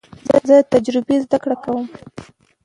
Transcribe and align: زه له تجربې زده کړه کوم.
زه 0.47 0.55
له 0.59 0.65
تجربې 0.73 1.15
زده 1.25 1.37
کړه 1.43 1.55
کوم. 1.63 1.85